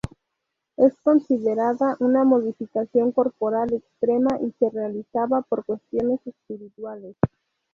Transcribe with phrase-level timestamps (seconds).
[0.77, 7.15] Es considerada una modificación corporal extrema y se realizaba por cuestiones espirituales.